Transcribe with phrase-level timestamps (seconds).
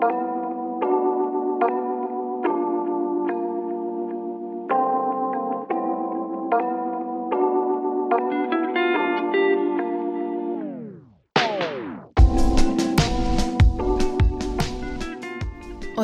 [0.00, 0.08] Oi,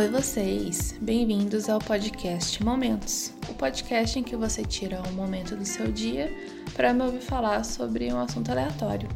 [0.09, 0.95] vocês!
[1.01, 6.31] Bem-vindos ao podcast Momentos o podcast em que você tira um momento do seu dia
[6.75, 9.09] para me ouvir falar sobre um assunto aleatório.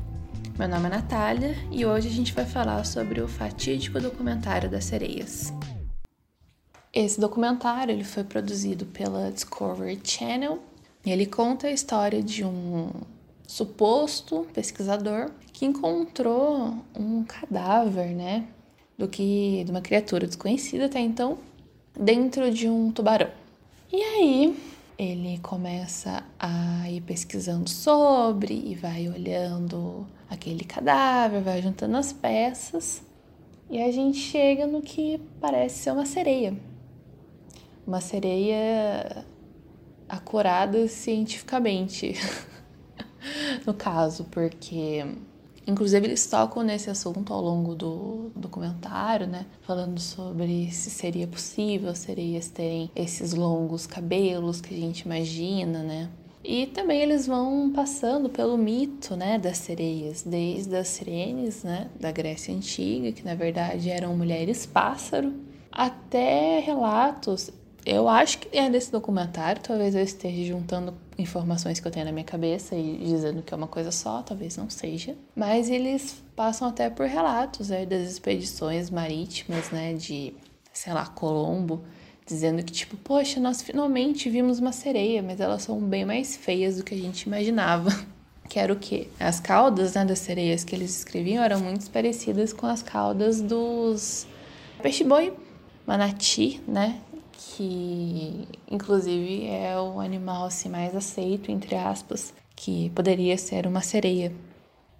[0.61, 4.85] Meu nome é Natália e hoje a gente vai falar sobre o fatídico documentário das
[4.85, 5.55] sereias.
[6.93, 10.59] Esse documentário ele foi produzido pela Discovery Channel
[11.03, 12.91] e ele conta a história de um
[13.47, 18.47] suposto pesquisador que encontrou um cadáver, né,
[18.99, 21.39] do que de uma criatura desconhecida até então
[21.99, 23.31] dentro de um tubarão.
[23.91, 24.63] E aí
[24.99, 33.03] ele começa a ir pesquisando sobre e vai olhando aquele cadáver, vai juntando as peças
[33.69, 36.57] e a gente chega no que parece ser uma sereia.
[37.87, 39.27] Uma sereia
[40.09, 42.15] acurada cientificamente,
[43.67, 45.05] no caso, porque
[45.67, 49.47] Inclusive, eles tocam nesse assunto ao longo do documentário, né?
[49.61, 56.11] Falando sobre se seria possível sereias terem esses longos cabelos que a gente imagina, né?
[56.53, 62.11] E também eles vão passando pelo mito, né, das sereias, desde as sirenes, né, da
[62.11, 65.33] Grécia Antiga, que na verdade eram mulheres pássaro,
[65.71, 67.53] até relatos
[67.87, 72.13] eu acho que é desse documentário, talvez eu esteja juntando informações que eu tenho na
[72.13, 75.17] minha cabeça e dizendo que é uma coisa só, talvez não seja.
[75.37, 80.35] Mas eles passam até por relatos né, das expedições marítimas, né, de,
[80.73, 81.85] sei lá, Colombo,
[82.31, 86.79] dizendo que, tipo, poxa, nós finalmente vimos uma sereia, mas elas são bem mais feias
[86.79, 87.91] do que a gente imaginava.
[88.49, 89.07] Que era o quê?
[89.21, 94.27] As caudas né, das sereias que eles escreviam eram muito parecidas com as caudas dos
[94.83, 95.33] peixe-boi,
[95.87, 97.01] manati, né?
[97.57, 104.33] que inclusive é o animal assim, mais aceito, entre aspas, que poderia ser uma sereia.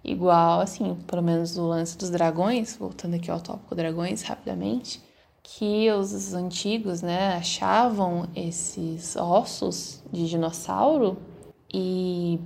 [0.03, 5.01] Igual, assim, pelo menos o lance dos dragões, voltando aqui ao tópico dragões rapidamente,
[5.43, 11.17] que os antigos, né, achavam esses ossos de dinossauro
[11.73, 12.39] e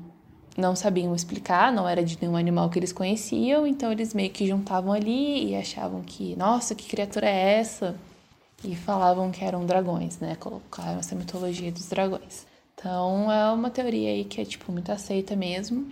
[0.58, 4.48] não sabiam explicar, não era de nenhum animal que eles conheciam, então eles meio que
[4.48, 7.96] juntavam ali e achavam que, nossa, que criatura é essa?
[8.68, 10.36] e falavam que eram dragões, né?
[10.36, 12.46] Colocaram essa mitologia dos dragões.
[12.74, 15.88] Então é uma teoria aí que é tipo muito aceita mesmo.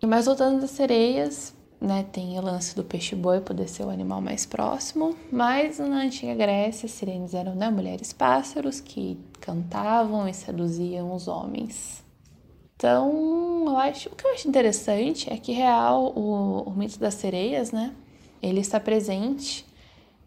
[0.00, 4.20] E mais voltando das sereias, né, tem o lance do peixe-boi poder ser o animal
[4.20, 11.14] mais próximo, mas na antiga Grécia, sirenes eram né, mulheres pássaros que cantavam e seduziam
[11.14, 12.04] os homens.
[12.76, 17.14] Então, eu acho, o que eu acho interessante é que real o, o mito das
[17.14, 17.94] sereias, né,
[18.42, 19.64] ele está presente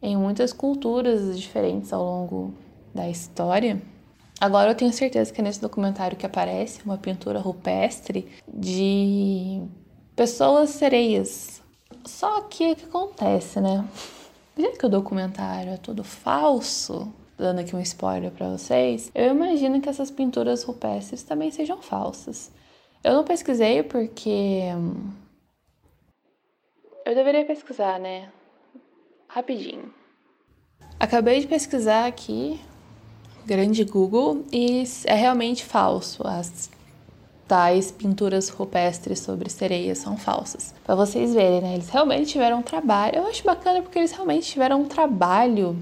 [0.01, 2.53] em muitas culturas diferentes ao longo
[2.93, 3.81] da história.
[4.39, 9.61] Agora eu tenho certeza que nesse documentário que aparece uma pintura rupestre de
[10.21, 11.63] pessoas sereias.
[12.05, 13.83] Só que o que acontece, né?
[14.55, 19.81] Já que o documentário é todo falso, dando aqui um spoiler para vocês, eu imagino
[19.81, 22.51] que essas pinturas rupestres também sejam falsas.
[23.03, 24.61] Eu não pesquisei porque
[27.03, 28.29] eu deveria pesquisar, né?
[29.27, 29.91] rapidinho.
[30.99, 32.59] Acabei de pesquisar aqui,
[33.43, 36.21] grande Google, e é realmente falso.
[36.27, 36.69] As
[37.51, 40.73] tais pinturas rupestres sobre sereias são falsas.
[40.85, 41.73] Para vocês verem, né?
[41.73, 43.17] Eles realmente tiveram um trabalho.
[43.17, 45.77] Eu acho bacana porque eles realmente tiveram um trabalho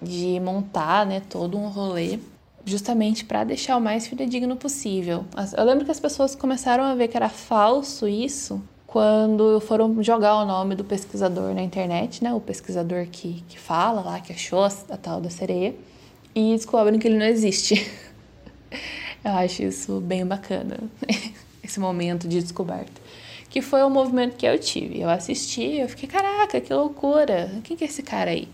[0.00, 2.20] de montar, né, todo um rolê
[2.64, 5.24] justamente para deixar o mais fidedigno possível.
[5.58, 10.36] Eu lembro que as pessoas começaram a ver que era falso isso quando foram jogar
[10.36, 12.32] o nome do pesquisador na internet, né?
[12.32, 15.74] O pesquisador que, que fala lá, que achou a, a tal da sereia,
[16.36, 17.90] e descobrem que ele não existe.
[19.24, 20.78] Eu acho isso bem bacana,
[21.62, 23.00] esse momento de descoberta.
[23.48, 25.00] Que foi o movimento que eu tive.
[25.00, 27.50] Eu assisti, eu fiquei, caraca, que loucura!
[27.64, 28.48] Quem que é esse cara aí?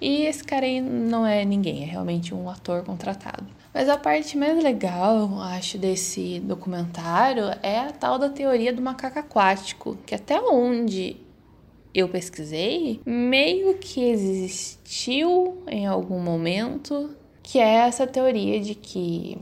[0.00, 3.46] E esse cara aí não é ninguém, é realmente um ator contratado.
[3.72, 8.80] Mas a parte mais legal, eu acho, desse documentário é a tal da teoria do
[8.80, 11.16] macaco aquático, que até onde
[11.94, 17.10] eu pesquisei, meio que existiu em algum momento,
[17.42, 19.38] que é essa teoria de que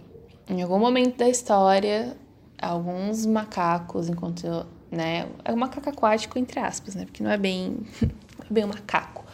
[0.49, 2.17] em algum momento da história,
[2.61, 7.79] alguns macacos, enquanto, né, é um macaco aquático entre aspas, né, porque não é bem,
[8.03, 9.25] é bem um macaco.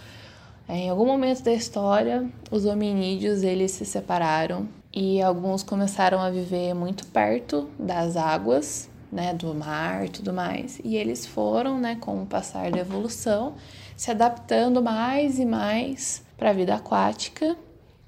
[0.69, 6.31] É, em algum momento da história, os hominídeos eles se separaram e alguns começaram a
[6.31, 10.81] viver muito perto das águas né, do mar e tudo mais.
[10.85, 13.55] E eles foram, né, com o passar da evolução,
[13.97, 17.57] se adaptando mais e mais para a vida aquática,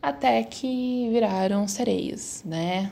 [0.02, 2.90] até que viraram sereias, né?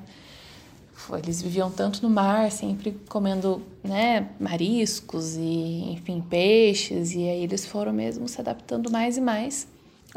[1.18, 7.66] Eles viviam tanto no mar, sempre comendo, né, mariscos e, enfim, peixes, e aí eles
[7.66, 9.66] foram mesmo se adaptando mais e mais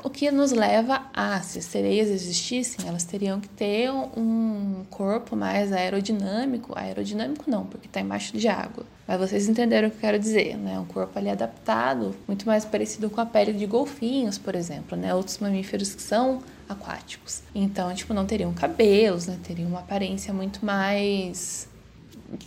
[0.01, 5.36] o que nos leva a, se as sereias existissem, elas teriam que ter um corpo
[5.36, 6.74] mais aerodinâmico.
[6.75, 8.86] Aerodinâmico não, porque está embaixo de água.
[9.07, 10.80] Mas vocês entenderam o que eu quero dizer, né?
[10.80, 15.13] Um corpo ali adaptado, muito mais parecido com a pele de golfinhos, por exemplo, né?
[15.13, 16.42] Outros mamíferos que são
[16.74, 17.42] aquáticos.
[17.56, 19.40] Então, tipo, não teriam cabelos, né?
[19.44, 21.68] Teriam uma aparência muito mais,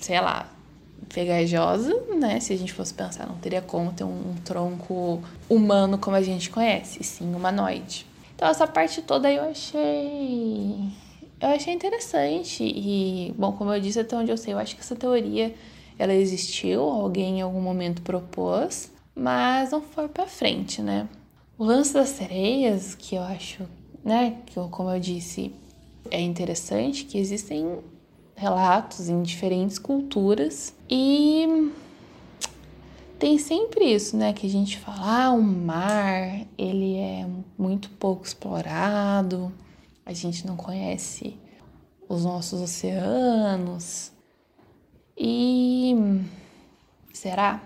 [0.01, 0.51] sei lá,
[1.09, 2.41] pegajosa, né?
[2.41, 6.51] Se a gente fosse pensar, não teria como ter um, tronco humano como a gente
[6.51, 8.07] conhece, sim humanoide.
[8.35, 10.93] Então essa parte toda eu achei
[11.41, 14.81] eu achei interessante e bom, como eu disse até onde eu sei, eu acho que
[14.81, 15.55] essa teoria
[15.99, 21.09] ela existiu, alguém em algum momento propôs, mas não foi para frente, né?
[21.59, 23.63] O lance das sereias, que eu acho,
[24.07, 25.53] né, como eu disse,
[26.13, 27.81] é interessante que existem
[28.37, 31.73] relatos em diferentes culturas e
[33.19, 34.33] tem sempre isso, né?
[34.33, 37.27] Que a gente fala, ah, o mar, ele é
[37.59, 39.53] muito pouco explorado,
[40.05, 41.37] a gente não conhece
[42.09, 44.13] os nossos oceanos.
[45.19, 45.97] E
[47.13, 47.61] será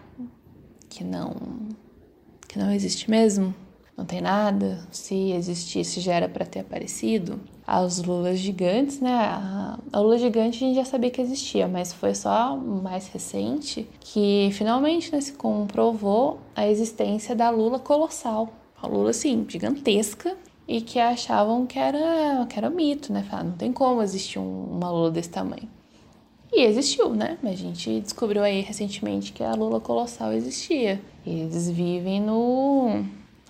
[0.89, 1.69] que não
[2.49, 3.55] que não existe mesmo?
[4.01, 4.79] Não tem nada?
[4.91, 7.39] Se existisse já era para ter aparecido?
[7.67, 9.13] as lulas gigantes, né?
[9.13, 14.49] A, lula gigante a gente já sabia que existia, mas foi só mais recente que
[14.55, 18.49] finalmente né, se comprovou a existência da lula colossal.
[18.83, 20.37] A lula, assim, gigantesca
[20.67, 23.23] e que achavam que era, que era um mito, né?
[23.23, 25.69] Falaram, não tem como existir um, uma lula desse tamanho.
[26.53, 27.39] E existiu, né?
[27.45, 31.01] A gente descobriu aí recentemente que a lula colossal existia.
[31.25, 33.05] E eles vivem no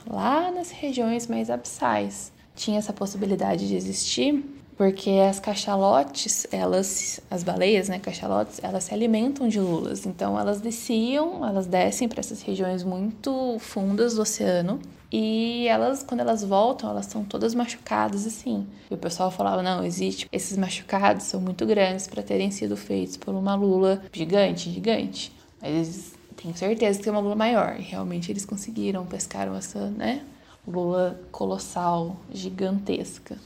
[0.09, 4.45] lá nas regiões mais abissais tinha essa possibilidade de existir,
[4.77, 10.07] porque as cachalotes, elas, as baleias, né, cachalotes, elas se alimentam de lulas.
[10.07, 14.81] Então elas desciam, elas descem para essas regiões muito fundas do oceano.
[15.13, 18.67] E elas, quando elas voltam, elas estão todas machucadas assim.
[18.91, 20.27] E o pessoal falava: não, existe.
[20.33, 25.31] Esses machucados são muito grandes para terem sido feitos por uma lula gigante, gigante.
[25.61, 27.77] Mas tenho certeza que tem uma lula maior.
[27.79, 30.23] E realmente eles conseguiram, pescaram essa, né?
[30.67, 33.37] lula colossal gigantesca.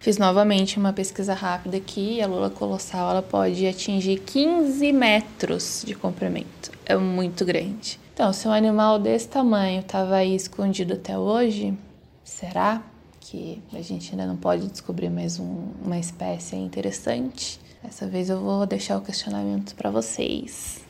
[0.00, 2.22] Fiz novamente uma pesquisa rápida aqui.
[2.22, 6.70] A lula colossal ela pode atingir 15 metros de comprimento.
[6.86, 7.98] É muito grande.
[8.14, 11.76] Então, se um animal desse tamanho estava aí escondido até hoje,
[12.24, 12.82] será
[13.20, 17.60] que a gente ainda não pode descobrir mais um, uma espécie interessante?
[17.82, 20.87] Dessa vez eu vou deixar o questionamento para vocês.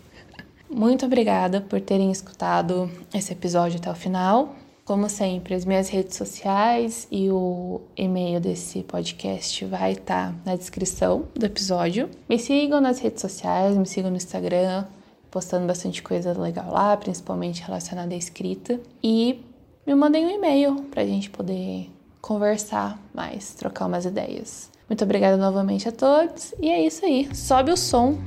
[0.71, 4.55] Muito obrigada por terem escutado esse episódio até o final.
[4.85, 10.57] Como sempre, as minhas redes sociais e o e-mail desse podcast vai estar tá na
[10.57, 12.09] descrição do episódio.
[12.29, 14.85] Me sigam nas redes sociais, me sigam no Instagram,
[15.31, 18.81] postando bastante coisa legal lá, principalmente relacionada à escrita.
[19.03, 19.41] E
[19.87, 24.71] me mandem um e-mail para a gente poder conversar mais, trocar umas ideias.
[24.89, 27.35] Muito obrigada novamente a todos e é isso aí.
[27.35, 28.19] Sobe o som